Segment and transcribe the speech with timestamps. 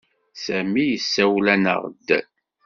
[0.43, 2.07] Sami yessawel-aneɣ-d.